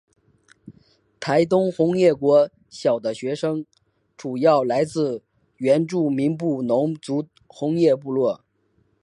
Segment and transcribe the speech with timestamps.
[1.19, 3.63] 台东红叶国小的学生
[4.17, 5.21] 主要来自
[5.57, 8.43] 原住民布农族红叶部落。